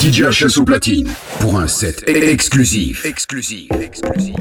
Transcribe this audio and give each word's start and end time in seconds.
DJ 0.00 0.30
au 0.58 0.64
platine 0.64 1.10
pour 1.40 1.58
un 1.58 1.66
set 1.66 2.04
exclusif. 2.06 3.04
Exclusif. 3.04 3.68
Exclusif. 3.80 4.36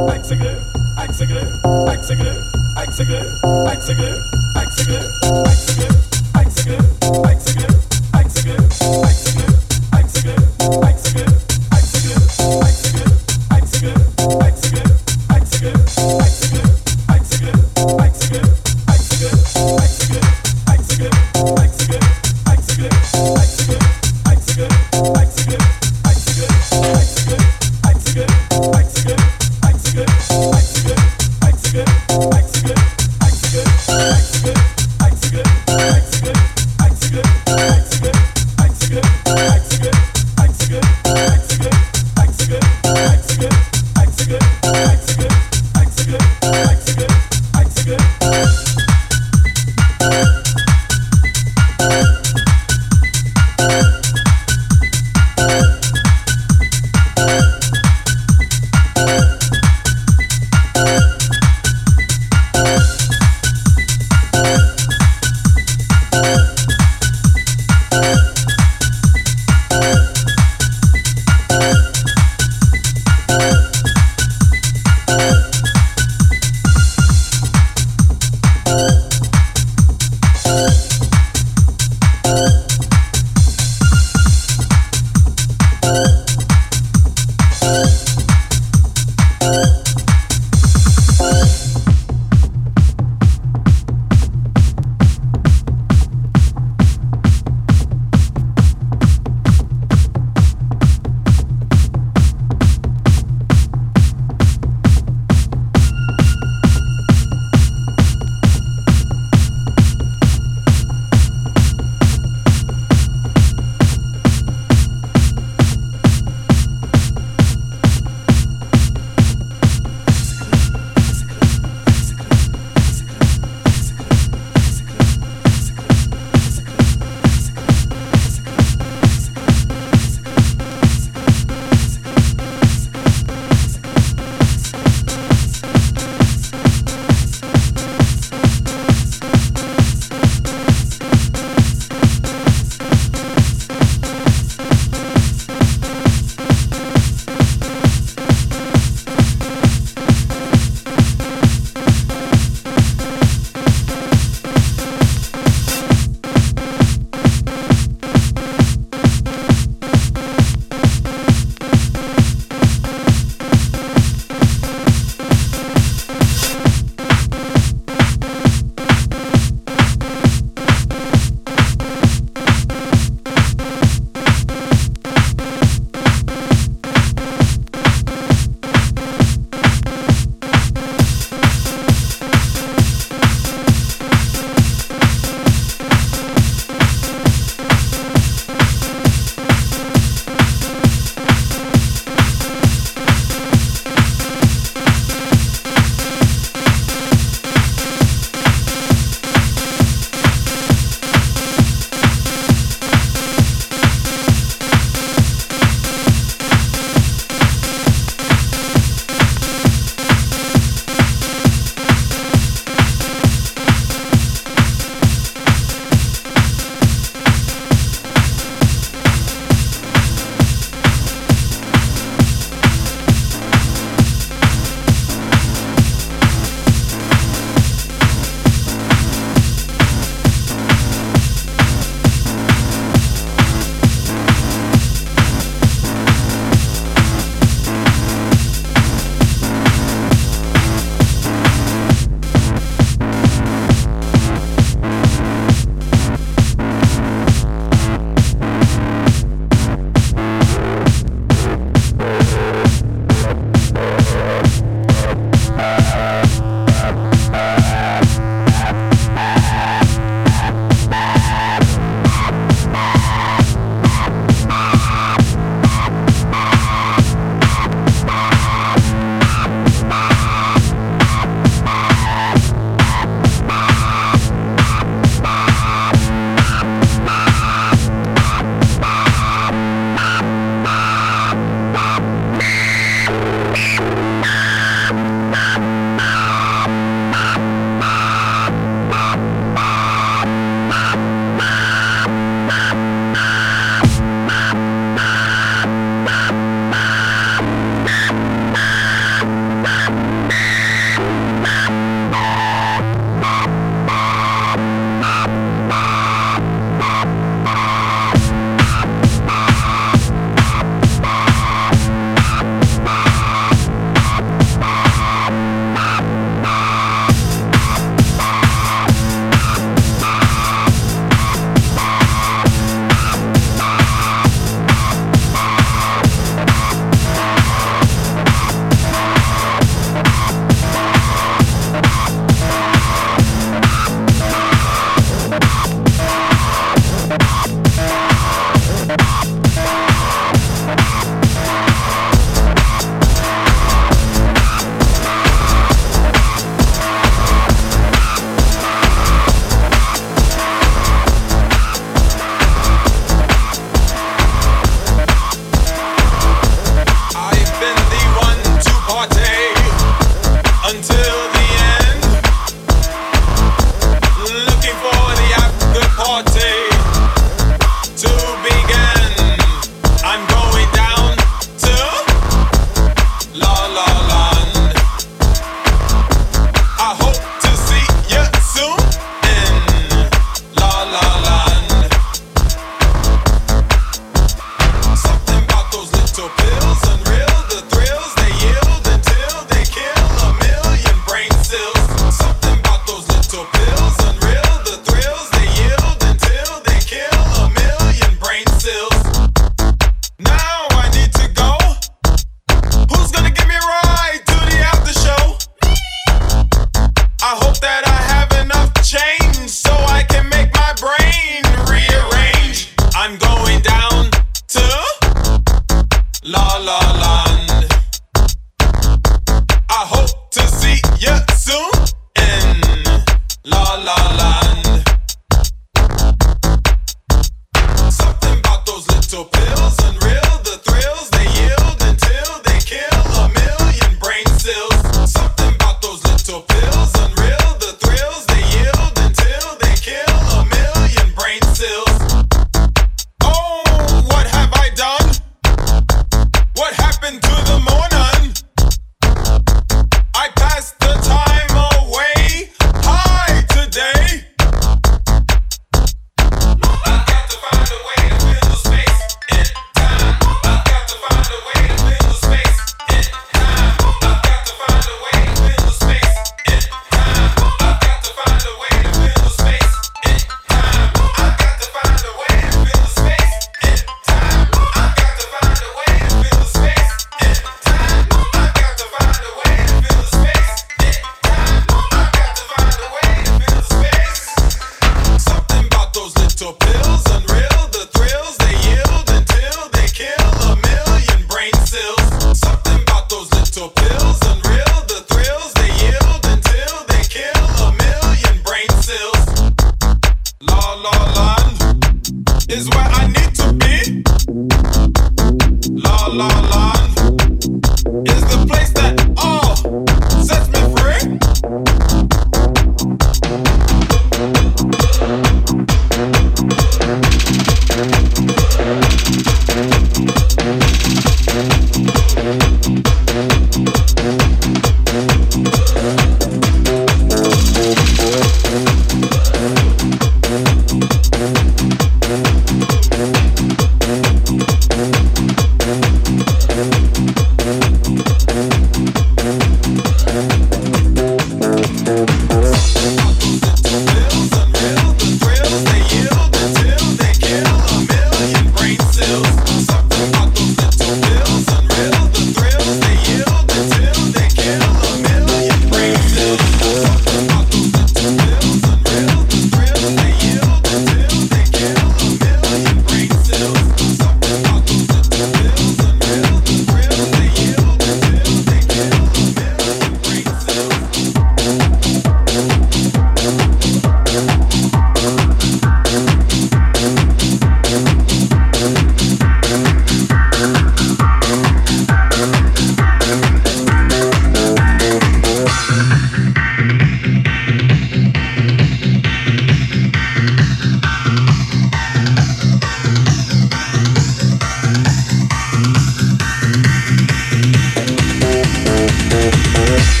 Thank 599.72 600.00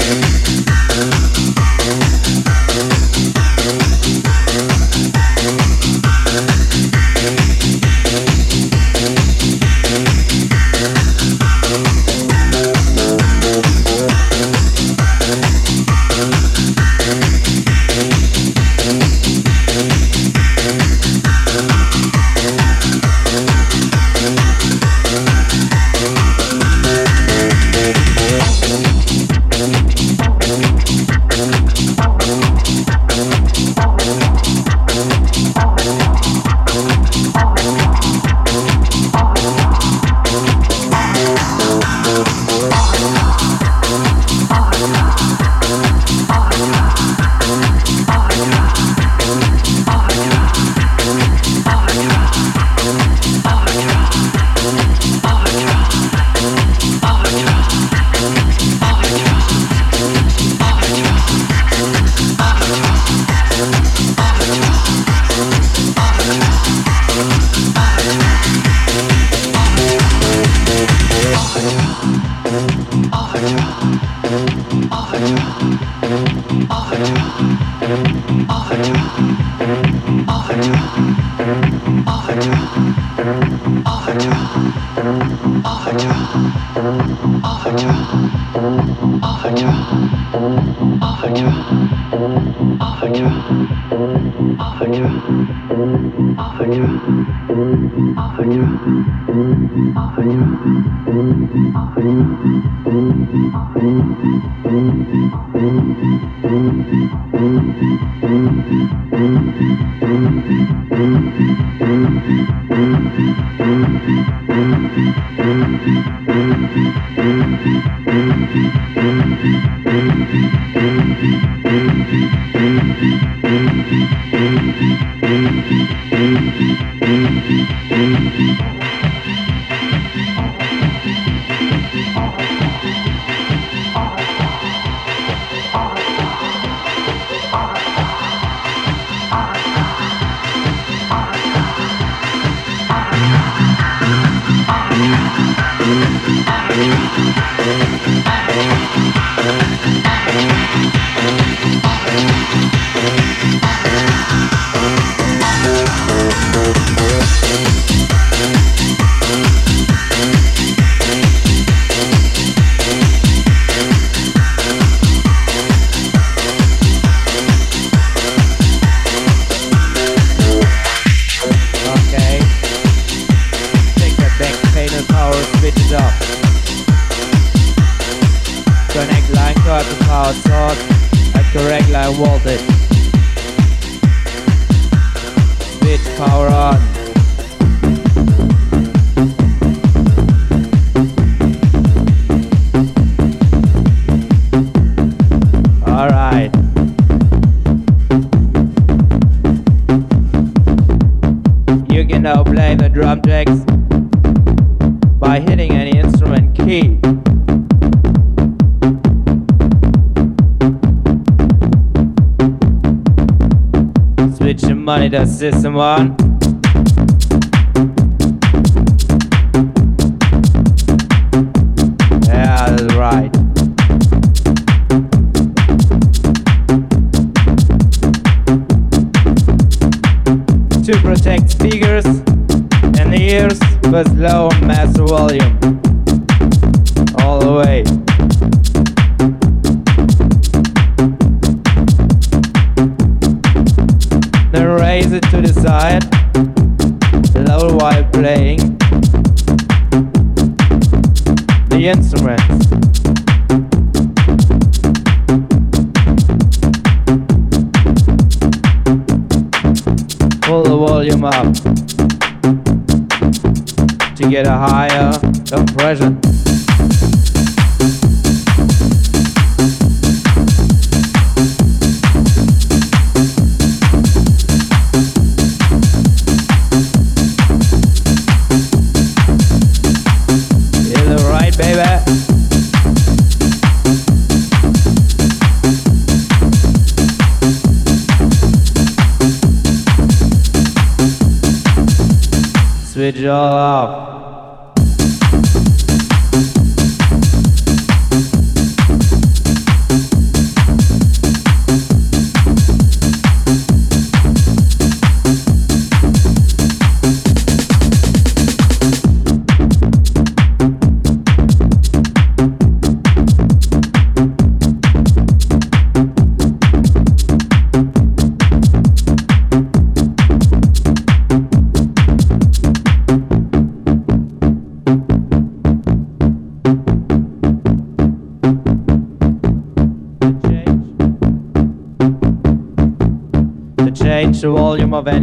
you. 3.16 3.19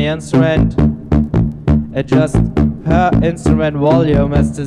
Instrument, 0.08 0.74
adjust 1.93 2.36
per 2.86 3.12
instrument 3.24 3.78
volume 3.78 4.34
as 4.34 4.50
desired. 4.52 4.66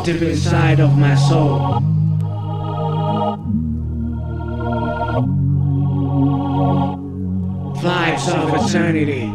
deep 0.00 0.22
inside 0.22 0.80
of 0.80 0.96
my 0.96 1.14
soul. 1.14 1.80
Vibes 7.82 8.26
of 8.32 8.48
eternity. 8.60 9.26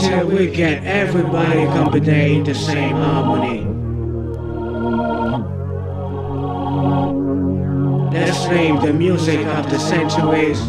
Till 0.00 0.28
we 0.28 0.46
get 0.46 0.84
everybody 0.84 1.64
company 1.66 2.36
in 2.36 2.44
the 2.44 2.54
same 2.54 2.96
harmony. 2.96 3.60
Let's 8.12 8.46
name 8.46 8.80
the 8.80 8.92
music 8.92 9.44
of 9.46 9.68
the 9.68 9.78
centuries 9.78 10.60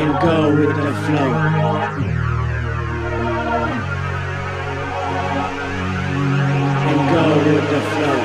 and 0.00 0.20
go 0.20 0.54
with 0.54 0.76
the 0.76 0.92
flow. 1.06 1.32
And 6.88 7.00
go 7.10 7.24
with 7.52 7.70
the 7.70 7.80
flow. 7.90 8.17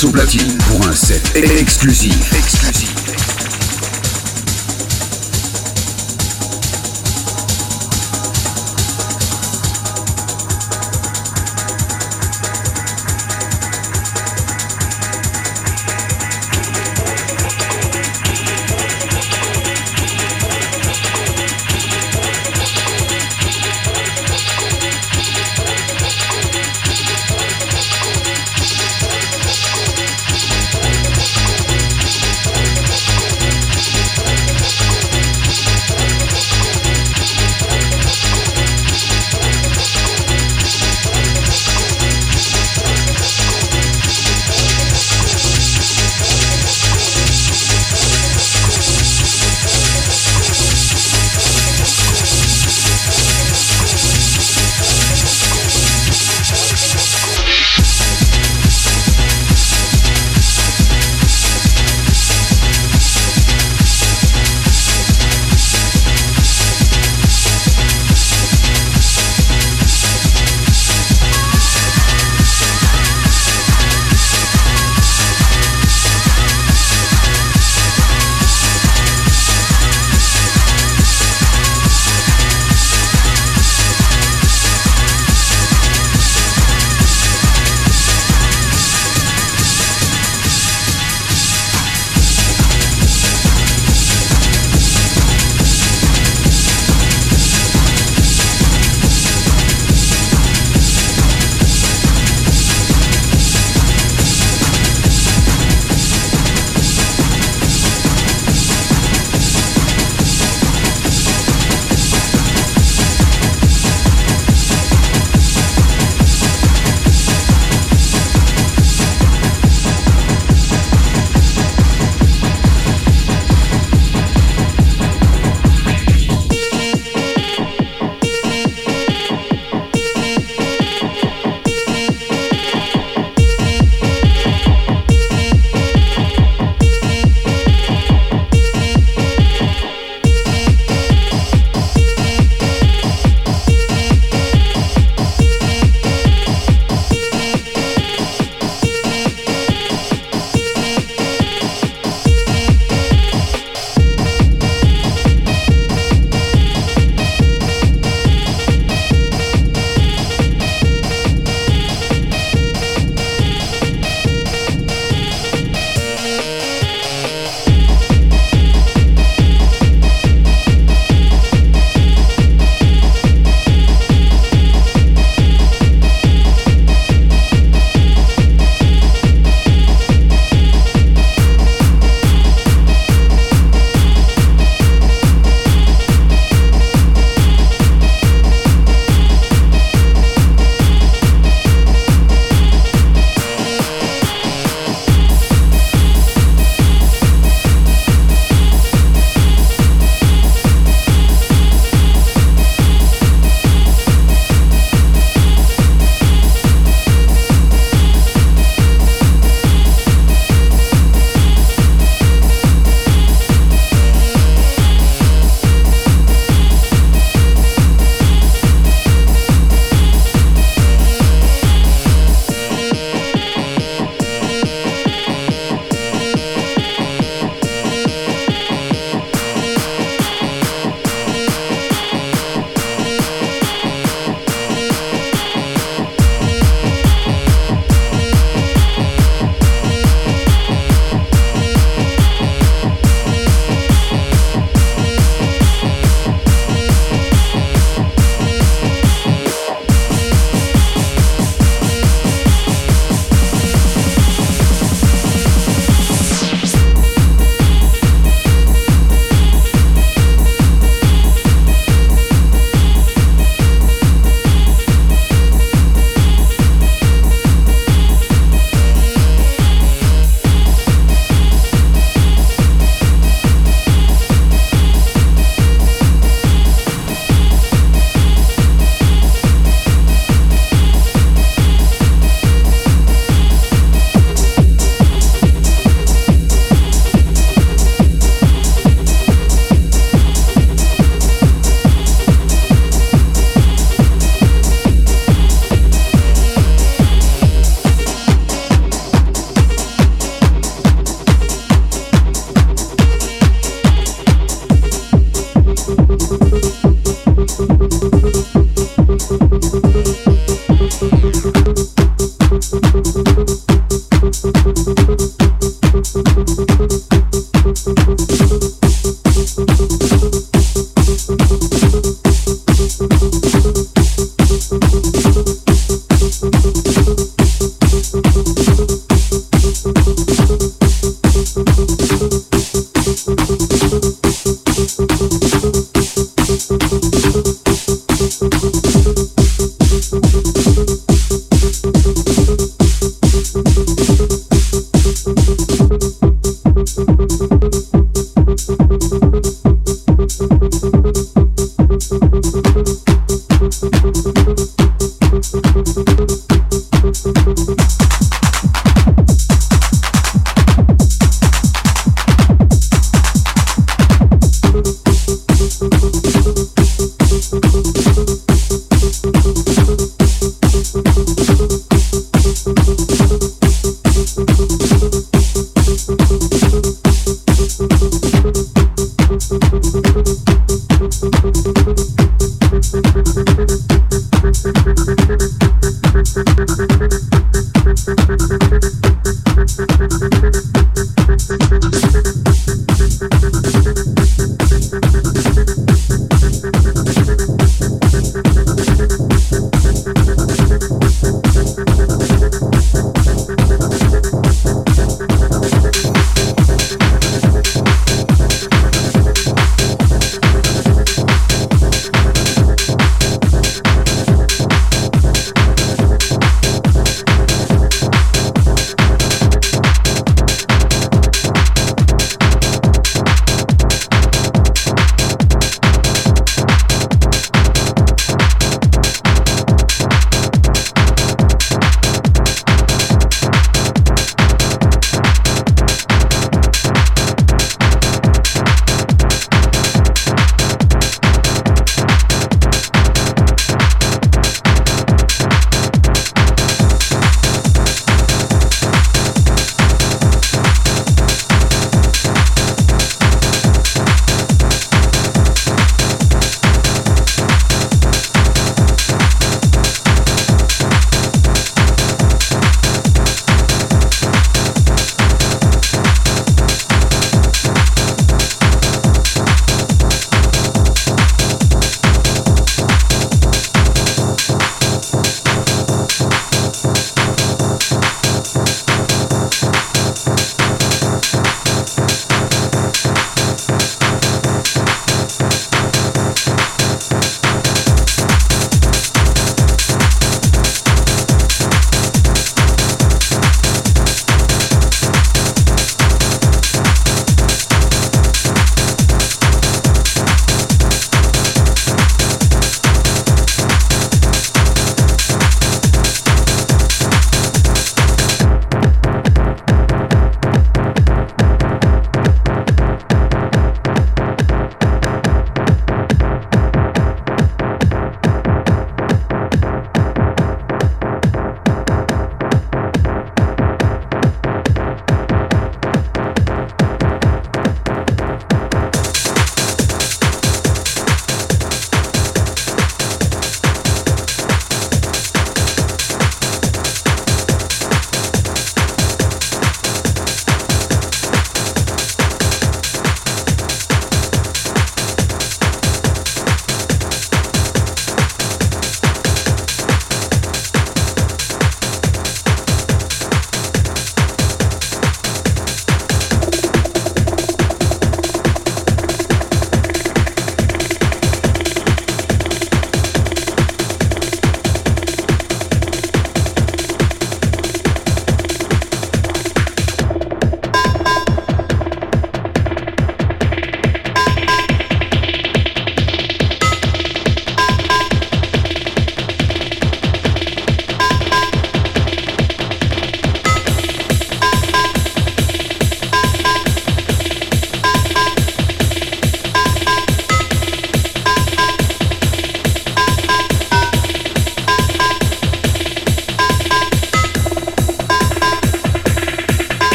Son 0.00 0.12
platine 0.12 0.56
pour 0.66 0.86
un 0.86 0.94
set 0.94 1.30
exclusif. 1.34 2.32
Exclusif. 2.32 2.99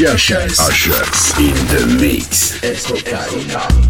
Joshes 0.00 0.58
in 1.38 1.52
the 1.66 1.84
mix. 2.00 2.58
Escocaína. 2.62 3.89